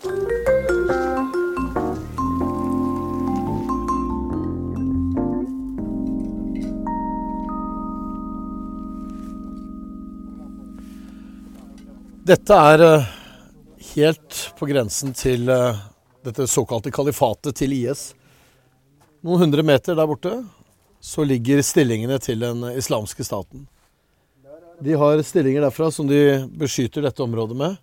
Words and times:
Dette 0.00 0.08
er 12.56 12.80
eh, 12.80 13.04
helt 13.92 14.38
på 14.56 14.68
grensen 14.70 15.12
til 15.12 15.44
eh, 15.52 15.76
dette 16.24 16.46
såkalte 16.48 16.88
kalifatet 16.88 17.58
til 17.60 17.76
IS. 17.76 18.14
Noen 19.20 19.44
hundre 19.44 19.60
meter 19.68 19.92
der 19.92 20.08
borte 20.08 20.32
så 21.04 21.28
ligger 21.28 21.60
stillingene 21.60 22.16
til 22.24 22.40
den 22.40 22.64
islamske 22.72 23.20
staten. 23.28 23.68
De 24.80 24.96
har 24.96 25.20
stillinger 25.20 25.68
derfra 25.68 25.92
som 25.92 26.08
de 26.08 26.48
beskytter 26.56 27.04
dette 27.04 27.20
området 27.20 27.60
med. 27.60 27.76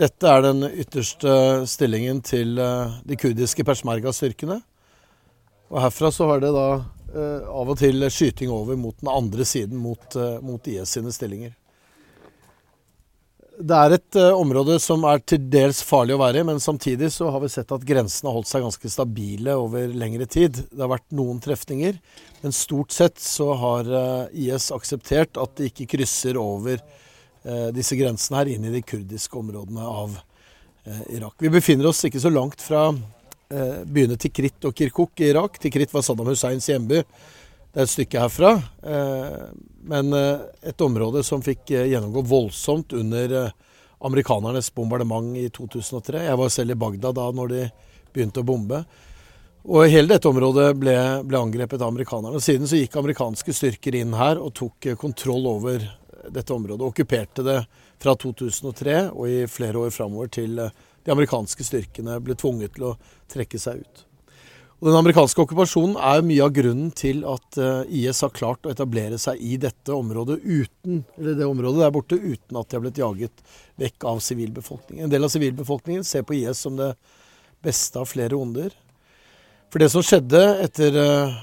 Dette 0.00 0.32
er 0.32 0.44
den 0.46 0.64
ytterste 0.70 1.32
stillingen 1.68 2.22
til 2.24 2.56
eh, 2.58 2.98
de 3.04 3.18
kurdiske 3.20 3.66
persmerga-styrkene. 3.68 4.60
Og 5.70 5.82
herfra 5.84 6.10
så 6.14 6.30
har 6.30 6.42
det 6.42 6.54
da 6.56 6.70
av 7.10 7.66
og 7.72 7.74
til 7.74 8.04
skyting 8.06 8.52
over 8.54 8.76
mot 8.78 8.94
den 9.02 9.08
andre 9.10 9.42
siden, 9.42 9.80
mot, 9.82 10.14
mot 10.46 10.68
IS 10.70 10.92
sine 10.94 11.10
stillinger. 11.10 11.56
Det 13.60 13.76
er 13.76 13.92
et 13.92 14.16
eh, 14.16 14.32
område 14.32 14.78
som 14.80 15.02
er 15.04 15.20
til 15.28 15.42
dels 15.52 15.82
farlig 15.84 16.14
å 16.16 16.20
være 16.22 16.40
i, 16.40 16.46
men 16.48 16.62
samtidig 16.62 17.10
så 17.12 17.28
har 17.34 17.42
vi 17.42 17.50
sett 17.52 17.72
at 17.74 17.84
grensene 17.84 18.30
har 18.30 18.38
holdt 18.38 18.48
seg 18.48 18.64
ganske 18.64 18.92
stabile 18.92 19.56
over 19.60 19.92
lengre 19.92 20.24
tid. 20.30 20.62
Det 20.70 20.80
har 20.80 20.92
vært 20.94 21.10
noen 21.16 21.42
trefninger, 21.44 21.98
men 22.40 22.56
stort 22.56 22.96
sett 22.96 23.20
så 23.20 23.50
har 23.60 23.90
uh, 23.92 24.32
IS 24.32 24.70
akseptert 24.72 25.36
at 25.40 25.58
de 25.58 25.68
ikke 25.68 25.90
krysser 25.92 26.40
over 26.40 26.80
uh, 26.80 27.09
disse 27.72 27.96
grensene 27.96 28.36
her 28.36 28.50
inn 28.52 28.66
i 28.68 28.72
de 28.74 28.82
kurdiske 28.84 29.38
områdene 29.40 29.84
av 29.88 30.18
Irak. 31.08 31.38
Vi 31.40 31.48
befinner 31.52 31.88
oss 31.88 32.02
ikke 32.04 32.20
så 32.20 32.28
langt 32.32 32.60
fra 32.60 32.90
byene 33.48 34.18
Tikrit 34.20 34.68
og 34.68 34.76
Kirkuk 34.76 35.22
i 35.24 35.30
Irak. 35.30 35.56
Tikrit 35.62 35.94
var 35.94 36.04
Saddam 36.04 36.28
Husseins 36.28 36.68
hjemby. 36.68 37.00
Det 37.70 37.78
er 37.78 37.86
et 37.86 37.92
stykke 37.92 38.22
herfra. 38.24 38.50
Eh, 38.82 39.42
men 39.90 40.14
eh, 40.16 40.46
et 40.72 40.82
område 40.82 41.22
som 41.26 41.42
fikk 41.42 41.70
eh, 41.70 41.86
gjennomgå 41.92 42.24
voldsomt 42.26 42.96
under 42.98 43.52
amerikanernes 44.02 44.72
bombardement 44.74 45.36
i 45.38 45.46
2003. 45.54 46.24
Jeg 46.26 46.40
var 46.40 46.50
selv 46.50 46.74
i 46.74 46.80
Bagdad 46.80 47.14
da 47.14 47.28
når 47.36 47.52
de 47.52 47.62
begynte 48.10 48.42
å 48.42 48.48
bombe. 48.48 48.82
Og 49.70 49.92
hele 49.92 50.08
dette 50.08 50.26
området 50.26 50.72
ble, 50.80 50.96
ble 51.28 51.38
angrepet 51.38 51.82
av 51.82 51.92
amerikanerne. 51.92 52.40
Siden 52.42 52.66
så 52.66 52.80
gikk 52.80 52.96
amerikanske 52.96 53.54
styrker 53.54 54.00
inn 54.00 54.16
her 54.18 54.40
og 54.40 54.54
tok 54.56 54.90
kontroll 54.98 55.46
over 55.52 55.84
dette 56.28 56.54
området. 56.54 56.86
Okkuperte 56.90 57.44
det 57.46 57.58
fra 58.02 58.14
2003 58.14 59.00
og 59.10 59.24
i 59.28 59.40
flere 59.50 59.86
år 59.86 59.94
framover 59.94 60.30
til 60.32 60.58
de 60.60 61.12
amerikanske 61.14 61.64
styrkene 61.64 62.20
ble 62.24 62.36
tvunget 62.38 62.76
til 62.76 62.90
å 62.90 62.94
trekke 63.32 63.60
seg 63.60 63.82
ut. 63.84 64.06
Og 64.80 64.88
Den 64.88 64.96
amerikanske 64.96 65.42
okkupasjonen 65.42 65.98
er 66.00 66.22
mye 66.24 66.44
av 66.46 66.54
grunnen 66.56 66.92
til 66.96 67.20
at 67.28 67.58
eh, 67.60 67.90
IS 68.00 68.22
har 68.24 68.32
klart 68.32 68.64
å 68.64 68.70
etablere 68.72 69.18
seg 69.20 69.40
i 69.44 69.58
dette 69.60 69.92
området 69.92 70.38
uten, 70.40 71.02
det 71.20 71.44
området 71.44 71.82
der 71.82 71.92
borte 71.92 72.16
uten 72.16 72.56
at 72.56 72.70
de 72.70 72.78
har 72.78 72.84
blitt 72.86 73.00
jaget 73.02 73.42
vekk 73.80 74.06
av 74.08 74.22
sivilbefolkningen. 74.24 75.04
En 75.04 75.12
del 75.12 75.28
av 75.28 75.34
sivilbefolkningen 75.34 76.06
ser 76.08 76.24
på 76.24 76.38
IS 76.38 76.64
som 76.64 76.80
det 76.80 76.94
beste 77.60 78.00
av 78.00 78.08
flere 78.08 78.40
onder. 78.40 78.72
For 79.68 79.84
det 79.84 79.90
som 79.92 80.02
skjedde 80.02 80.40
etter, 80.64 80.96
uh, 80.96 81.36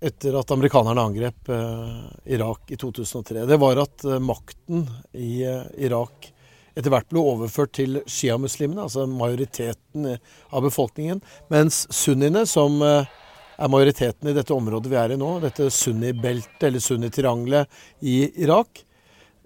etter 0.00 0.36
at 0.38 0.50
amerikanerne 0.54 1.02
angrep 1.02 1.50
uh, 1.50 2.06
Irak 2.30 2.70
i 2.70 2.78
2003, 2.78 3.46
det 3.50 3.58
var 3.58 3.80
at 3.82 4.04
makten 4.22 4.86
i 5.12 5.42
Irak 5.42 6.32
etter 6.78 6.94
hvert 6.94 7.08
ble 7.10 7.22
overført 7.26 7.74
til 7.74 7.98
sjiamuslimene, 8.06 8.84
altså 8.84 9.06
majoriteten 9.10 10.12
av 10.14 10.62
befolkningen. 10.62 11.20
Mens 11.50 11.86
sunniene, 11.94 12.44
som 12.46 12.78
eh, 12.86 13.08
er 13.58 13.72
majoriteten 13.72 14.30
i 14.30 14.34
dette 14.36 14.54
området 14.54 14.92
vi 14.92 14.98
er 15.00 15.14
i 15.14 15.18
nå, 15.18 15.32
dette 15.42 15.70
sunnibeltet, 15.74 16.68
eller 16.68 16.84
sunnitriangelet 16.84 17.80
i 18.06 18.20
Irak, 18.44 18.84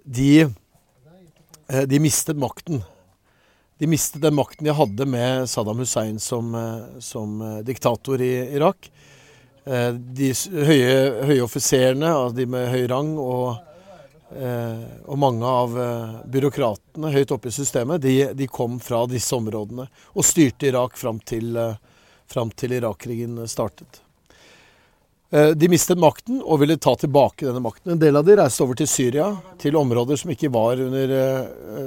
de, 0.05 0.45
eh, 0.45 1.87
de, 1.89 2.03
mistet 2.05 2.37
makten. 2.37 2.83
De 3.81 3.89
mistet 3.89 4.21
den 4.23 4.37
makten 4.37 4.69
de 4.69 4.77
hadde 4.77 5.09
med 5.09 5.49
Saddam 5.51 5.81
Hussein 5.81 6.21
som, 6.21 6.53
eh, 6.55 7.01
som 7.01 7.41
diktator 7.65 8.21
i 8.21 8.35
Irak. 8.59 8.93
De 9.63 10.29
høye, 10.67 10.95
høye 11.29 11.43
offiserene, 11.45 12.09
altså 12.11 12.35
de 12.35 12.47
med 12.51 12.65
høy 12.73 12.89
rang, 12.91 13.13
og 13.21 13.61
Eh, 14.41 14.85
og 15.05 15.19
mange 15.19 15.45
av 15.45 15.75
eh, 15.77 16.13
byråkratene 16.33 17.11
høyt 17.13 17.35
oppe 17.35 17.51
i 17.51 17.53
systemet, 17.55 18.01
de, 18.01 18.15
de, 18.33 18.47
kom 18.49 18.79
fra 18.81 19.03
disse 19.11 19.35
områdene 19.37 19.85
og 20.15 20.25
styrte 20.25 20.71
Irak 20.71 20.97
fram 20.97 21.19
til, 21.21 21.53
eh, 21.61 21.75
fram 22.31 22.53
til 22.57 22.79
Irak-krigen 22.79 23.43
startet. 23.51 24.01
De 25.33 25.65
mistet 25.73 25.97
makten 25.97 26.43
og 26.45 26.59
ville 26.61 26.75
ta 26.77 26.93
tilbake 27.01 27.47
denne 27.47 27.63
makten. 27.65 27.95
En 27.95 28.01
del 28.01 28.19
av 28.19 28.27
de 28.27 28.35
reiste 28.37 28.61
over 28.61 28.77
til 28.77 28.89
Syria, 28.91 29.31
til 29.57 29.79
områder 29.81 30.19
som 30.21 30.29
ikke 30.29 30.51
var 30.53 30.77
under 30.85 31.15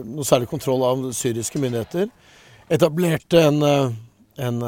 noe 0.02 0.26
særlig 0.26 0.50
kontroll 0.50 0.82
av 0.82 1.04
syriske 1.14 1.62
myndigheter. 1.62 2.08
Etablerte 2.74 3.44
en, 3.46 3.60
en 4.38 4.62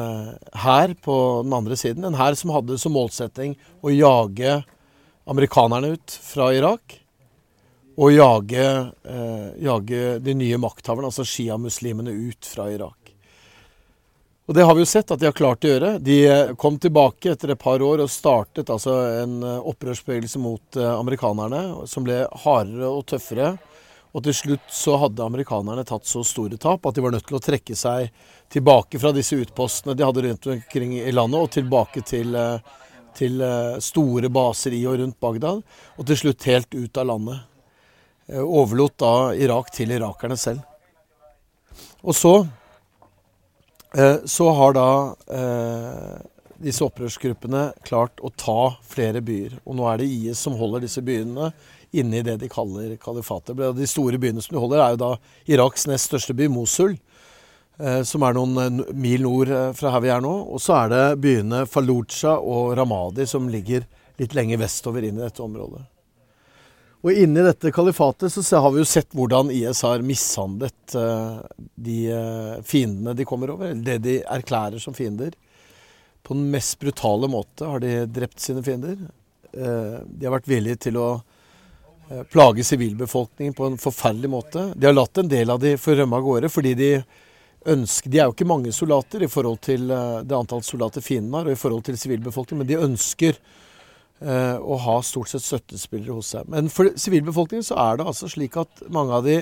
hær 0.62 0.94
på 1.04 1.16
den 1.44 1.54
andre 1.56 1.76
siden. 1.76 2.06
En 2.08 2.16
hær 2.18 2.36
som 2.38 2.52
hadde 2.54 2.78
som 2.80 2.94
målsetting 2.96 3.56
å 3.84 3.92
jage 3.92 4.62
amerikanerne 5.28 5.92
ut 5.96 6.18
fra 6.24 6.52
Irak 6.56 7.00
Og 7.98 8.12
jage, 8.14 8.64
eh, 9.10 9.46
jage, 9.58 10.18
de 10.22 10.34
nye 10.38 10.58
makthaverne, 10.62 11.08
altså 11.10 11.24
sjiamuslimene, 11.26 12.12
ut 12.30 12.46
fra 12.46 12.68
Irak. 12.70 13.08
Og 14.48 14.54
Det 14.54 14.62
har 14.64 14.74
vi 14.74 14.80
jo 14.80 14.88
sett 14.88 15.10
at 15.10 15.20
de 15.20 15.26
har 15.26 15.34
klart 15.36 15.66
å 15.66 15.72
gjøre. 15.72 15.90
De 15.98 16.14
eh, 16.24 16.52
kom 16.56 16.78
tilbake 16.78 17.34
etter 17.34 17.50
et 17.52 17.60
par 17.60 17.82
år 17.82 18.00
og 18.00 18.08
startet 18.08 18.70
altså 18.72 18.94
en 19.24 19.34
eh, 19.42 19.66
opprørsbevegelse 19.72 20.40
mot 20.40 20.78
eh, 20.78 20.92
amerikanerne, 20.94 21.60
som 21.90 22.06
ble 22.06 22.22
hardere 22.44 22.88
og 22.88 23.02
tøffere. 23.10 23.56
Og 24.16 24.24
til 24.24 24.34
slutt 24.34 24.72
så 24.72 24.96
hadde 25.02 25.24
amerikanerne 25.24 25.84
tatt 25.86 26.08
så 26.08 26.22
store 26.24 26.56
tap 26.60 26.86
at 26.88 26.96
de 26.96 27.04
var 27.04 27.12
nødt 27.12 27.26
til 27.28 27.36
å 27.36 27.42
trekke 27.44 27.76
seg 27.76 28.08
tilbake 28.52 29.00
fra 29.00 29.12
disse 29.12 29.36
utpostene 29.36 29.96
de 29.96 30.06
hadde 30.06 30.24
rundt 30.24 30.48
omkring 30.54 30.96
i 31.00 31.12
landet, 31.12 31.42
og 31.42 31.52
tilbake 31.52 32.00
til, 32.08 32.38
til 33.18 33.44
store 33.84 34.32
baser 34.32 34.78
i 34.78 34.80
og 34.88 34.96
rundt 35.02 35.20
Bagdad. 35.20 35.60
Og 36.00 36.08
til 36.08 36.22
slutt 36.22 36.48
helt 36.48 36.72
ut 36.72 37.02
av 37.02 37.10
landet. 37.12 37.44
Eh, 38.28 38.44
overlot 38.44 38.98
da 39.00 39.12
Irak 39.34 39.70
til 39.72 39.92
irakerne 39.96 40.36
selv. 40.36 40.60
Og 42.04 42.14
så, 42.14 42.46
eh, 43.96 44.18
så 44.24 44.50
har 44.52 44.74
da 44.76 44.90
eh, 45.32 46.18
disse 46.60 46.84
opprørsgruppene 46.84 47.70
klart 47.88 48.20
å 48.20 48.30
ta 48.36 48.76
flere 48.84 49.22
byer. 49.24 49.56
Og 49.64 49.78
nå 49.78 49.88
er 49.88 50.02
det 50.02 50.10
IS 50.12 50.44
som 50.44 50.58
holder 50.60 50.84
disse 50.84 51.00
byene 51.00 51.52
inne 51.92 52.20
i 52.20 52.24
det 52.26 52.36
de 52.40 52.48
kaller 52.52 52.96
kalifatet. 53.00 53.56
De 53.76 53.86
store 53.88 54.18
byene 54.20 54.42
som 54.44 54.56
de 54.56 54.62
holder, 54.62 54.82
er 54.84 54.94
jo 54.94 55.02
da 55.04 55.12
Iraks 55.48 55.86
nest 55.88 56.10
største 56.10 56.36
by, 56.36 56.48
Mosul. 56.52 56.98
Som 58.04 58.24
er 58.26 58.34
noen 58.34 58.82
mil 58.98 59.22
nord 59.22 59.52
fra 59.78 59.92
her 59.94 60.02
vi 60.02 60.10
er 60.10 60.24
nå. 60.24 60.32
Og 60.50 60.58
så 60.60 60.74
er 60.80 60.90
det 60.90 61.20
byene 61.22 61.62
Fallujah 61.70 62.42
og 62.42 62.74
Ramadi 62.76 63.26
som 63.30 63.46
ligger 63.52 63.86
litt 64.18 64.34
lenger 64.34 64.58
vestover 64.58 65.06
inn 65.06 65.20
i 65.20 65.22
dette 65.22 65.44
området. 65.44 65.84
Og 67.06 67.14
inni 67.14 67.44
dette 67.46 67.70
kalifatet 67.70 68.34
så 68.34 68.58
har 68.58 68.72
vi 68.74 68.80
jo 68.82 68.88
sett 68.90 69.14
hvordan 69.14 69.52
IS 69.54 69.84
har 69.86 70.02
mishandlet 70.02 70.96
de 71.78 71.98
fiendene 72.66 73.14
de 73.14 73.26
kommer 73.28 73.52
over, 73.54 73.70
eller 73.70 73.84
det 73.86 73.98
de 74.02 74.16
erklærer 74.26 74.82
som 74.82 74.96
fiender. 74.98 75.30
På 76.26 76.34
den 76.34 76.50
mest 76.50 76.74
brutale 76.82 77.30
måte 77.30 77.62
har 77.70 77.78
de 77.78 78.02
drept 78.10 78.42
sine 78.42 78.64
fiender. 78.66 78.98
De 79.54 80.26
har 80.26 80.34
vært 80.34 80.50
villige 80.50 80.82
til 80.88 80.98
å 80.98 81.06
plage 82.32 82.64
sivilbefolkningen 82.64 83.54
på 83.56 83.66
en 83.68 83.78
forferdelig 83.80 84.30
måte. 84.32 84.66
De 84.74 84.88
har 84.88 84.96
latt 84.96 85.20
en 85.20 85.30
del 85.30 85.50
av 85.52 85.62
de 85.62 85.74
få 85.80 85.96
rømme 85.98 86.16
av 86.16 86.24
gårde 86.24 86.50
fordi 86.52 86.74
de 86.78 86.92
ønsker 87.68 88.08
De 88.08 88.20
er 88.20 88.28
jo 88.28 88.32
ikke 88.32 88.46
mange 88.48 88.70
soldater 88.72 89.24
i 89.26 89.28
forhold 89.28 89.58
til 89.66 89.90
det 89.90 90.36
antall 90.36 90.62
soldater 90.64 91.02
fienden 91.04 91.34
har, 91.36 91.48
og 91.48 91.52
i 91.52 91.58
forhold 91.58 91.82
til 91.84 91.98
sivilbefolkningen, 92.00 92.62
men 92.62 92.70
de 92.70 92.78
ønsker 92.86 93.36
Eh, 94.18 94.56
å 94.58 94.74
ha 94.82 94.96
stort 95.06 95.30
sett 95.30 95.44
støttespillere 95.46 96.16
hos 96.16 96.32
seg. 96.34 96.48
Men 96.50 96.66
for 96.74 96.90
sivilbefolkningen 96.98 97.62
så 97.62 97.76
er 97.78 98.00
det 98.00 98.06
altså 98.10 98.26
slik 98.30 98.56
at 98.58 98.80
mange 98.90 99.14
av 99.14 99.22
de 99.22 99.36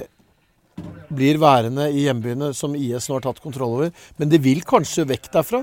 blir 1.17 1.39
værende 1.41 1.87
i 1.89 2.03
hjembyene 2.05 2.51
som 2.53 2.75
IS 2.77 3.09
nå 3.09 3.17
har 3.17 3.25
tatt 3.25 3.41
kontroll 3.41 3.79
over. 3.79 3.95
Men 4.21 4.29
de 4.29 4.41
vil 4.45 4.61
kanskje 4.69 5.07
vekk 5.09 5.31
derfra. 5.33 5.63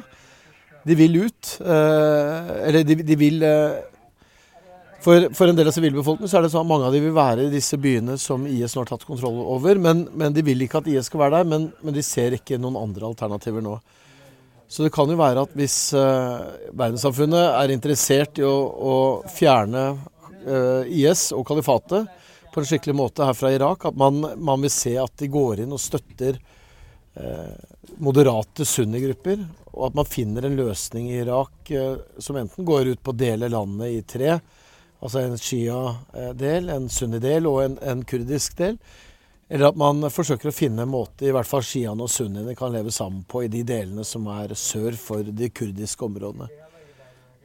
De 0.81 0.97
vil 0.97 1.19
ut. 1.27 1.51
Eh, 1.61 2.49
eller 2.71 2.87
de, 2.89 2.97
de 3.05 3.19
vil 3.19 3.45
eh, 3.45 3.83
for, 5.03 5.27
for, 5.35 5.49
en 5.49 5.57
del 5.57 5.69
av 5.69 5.75
sivilbefolkningen 5.75 6.31
så 6.31 6.39
er 6.39 6.45
det 6.45 6.53
sånn 6.53 6.63
at 6.63 6.69
mange 6.69 6.87
av 6.87 6.95
de 6.95 7.01
vil 7.03 7.15
være 7.15 7.47
i 7.47 7.51
disse 7.51 7.77
byene 7.81 8.15
som 8.21 8.45
IS 8.47 8.75
nå 8.75 8.83
har 8.83 8.93
tatt 8.93 9.05
kontroll 9.07 9.41
over. 9.43 9.79
Men, 9.81 10.05
men 10.15 10.35
de 10.35 10.45
vil 10.45 10.63
ikke 10.63 10.79
at 10.79 10.89
IS 10.91 11.11
skal 11.11 11.25
være 11.25 11.41
der. 11.41 11.49
Men, 11.51 11.67
men 11.83 11.97
de 11.97 12.05
ser 12.05 12.37
ikke 12.37 12.59
noen 12.61 12.79
andre 12.79 13.09
alternativer 13.11 13.65
nå. 13.65 13.75
Så 14.71 14.85
det 14.85 14.93
kan 14.95 15.11
jo 15.11 15.19
være 15.19 15.43
at 15.45 15.51
hvis 15.59 15.77
uh, 15.93 16.71
verdenssamfunnet 16.71 17.59
er 17.59 17.75
interessert 17.75 18.39
i 18.41 18.47
å, 18.47 18.55
å 18.73 18.95
fjerne 19.29 19.83
uh, 19.93 20.87
IS 20.87 21.27
og 21.35 21.45
kalifatet 21.51 22.07
på 22.53 22.61
en 22.61 22.69
skikkelig 22.69 22.95
måte 22.95 23.25
her 23.25 23.33
fra 23.33 23.51
Irak, 23.53 23.85
at 23.85 23.97
man, 23.97 24.21
man, 24.37 24.61
vil 24.61 24.71
se 24.71 24.93
at 25.01 25.15
de 25.19 25.29
går 25.31 25.63
inn 25.63 25.73
og 25.73 25.81
støtter 25.81 26.37
eh, 27.17 27.53
moderate 28.03 28.65
sunnigrupper, 28.67 29.41
og 29.73 29.87
at 29.87 29.97
man 29.97 30.09
finner 30.09 30.45
en 30.45 30.57
løsning 30.59 31.09
i 31.09 31.17
Irak 31.23 31.71
eh, 31.73 31.95
som 32.21 32.37
enten 32.37 32.67
går 32.67 32.91
ut 32.93 33.01
på 33.01 33.13
å 33.13 33.17
dele 33.17 33.49
landet 33.49 33.95
i 33.95 34.03
tre, 34.05 34.37
altså 35.03 35.23
en 35.23 35.39
shia-del, 35.39 36.69
en 36.71 36.87
sunni-del 36.91 37.47
og 37.49 37.59
en, 37.65 37.79
en, 37.83 38.03
kurdisk 38.07 38.55
del. 38.59 38.77
Eller 39.51 39.69
at 39.69 39.77
man 39.77 40.01
forsøker 40.09 40.49
å 40.49 40.55
finne 40.55 40.85
en 40.85 40.93
måte 40.93 41.27
i 41.27 41.33
hvert 41.35 41.47
fall 41.47 41.65
shiaene 41.65 42.05
og 42.05 42.11
sunniene 42.11 42.55
kan 42.57 42.71
leve 42.73 42.93
sammen 42.95 43.25
på 43.29 43.43
i 43.43 43.51
de 43.51 43.61
delene 43.67 44.05
som 44.07 44.25
er 44.31 44.55
sør 44.57 44.95
for 44.97 45.27
de 45.27 45.49
kurdiske 45.53 46.07
områdene. 46.07 46.47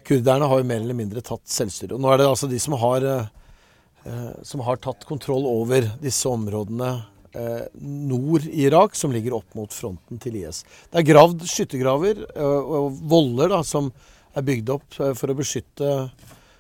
Kurderne 0.09 0.49
har 0.49 0.63
jo 0.63 0.69
mer 0.71 0.81
eller 0.81 0.97
mindre 0.97 1.25
tatt 1.25 1.45
selvstyre. 1.53 1.99
Og 1.99 2.01
nå 2.01 2.13
er 2.13 2.23
det 2.23 2.31
altså 2.31 2.49
de 2.49 2.61
som 2.63 2.79
har, 2.81 3.05
eh, 3.05 4.31
som 4.47 4.63
har 4.65 4.81
tatt 4.81 5.05
kontroll 5.09 5.45
over 5.51 5.91
disse 6.01 6.31
områdene 6.31 6.95
eh, 7.35 7.67
nord 7.83 8.47
i 8.47 8.65
Irak, 8.71 8.97
som 8.97 9.13
ligger 9.13 9.37
opp 9.41 9.59
mot 9.59 9.75
fronten 9.75 10.23
til 10.23 10.39
IS. 10.41 10.63
Det 10.89 11.03
er 11.03 11.11
gravd 11.11 11.45
skyttergraver 11.51 12.25
eh, 12.31 12.73
og 12.79 13.03
voller 13.11 13.53
da, 13.53 13.61
som 13.67 13.91
er 14.39 14.47
bygd 14.47 14.75
opp 14.79 15.01
eh, 15.03 15.15
for 15.19 15.33
å 15.33 15.37
beskytte 15.39 15.93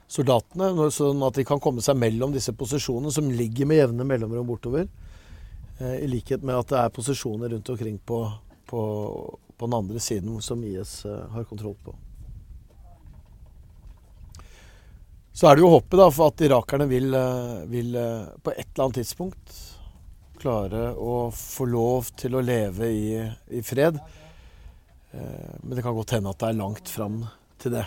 soldatene, 0.08 0.88
sånn 0.92 1.22
at 1.26 1.36
de 1.36 1.44
kan 1.46 1.60
komme 1.60 1.84
seg 1.84 1.98
mellom 2.00 2.32
disse 2.32 2.54
posisjonene 2.56 3.12
som 3.12 3.28
ligger 3.28 3.68
med 3.68 3.82
jevne 3.82 4.06
mellomrom 4.08 4.48
bortover. 4.48 4.88
Eh, 5.78 6.04
I 6.04 6.08
likhet 6.08 6.42
med 6.42 6.56
at 6.56 6.72
det 6.72 6.80
er 6.80 6.94
posisjoner 6.94 7.52
rundt 7.52 7.68
omkring 7.68 7.98
på, 7.98 8.22
på, 8.66 8.82
på 9.56 9.66
den 9.68 9.78
andre 9.78 10.00
siden 10.00 10.40
som 10.42 10.64
IS 10.64 11.04
eh, 11.04 11.26
har 11.34 11.44
kontroll 11.48 11.76
på. 11.84 11.94
Så 15.38 15.46
er 15.46 15.54
det 15.54 15.62
jo 15.62 15.70
håpet 15.70 16.00
da, 16.00 16.08
for 16.10 16.32
at 16.32 16.40
irakerne 16.42 16.88
vil, 16.90 17.12
eh, 17.14 17.58
vil 17.70 17.92
på 18.42 18.54
et 18.56 18.64
eller 18.64 18.88
annet 18.88 19.02
tidspunkt 19.02 19.60
klare 20.38 20.88
å 20.94 21.28
få 21.34 21.66
lov 21.68 22.10
til 22.18 22.38
å 22.38 22.42
leve 22.42 22.88
i, 22.94 23.12
i 23.58 23.62
fred. 23.66 23.98
Men 25.10 25.72
det 25.74 25.82
kan 25.82 25.96
godt 25.96 26.12
hende 26.14 26.30
at 26.30 26.38
det 26.38 26.50
er 26.52 26.58
langt 26.60 26.90
fram 26.92 27.16
til 27.58 27.74
det. 27.74 27.82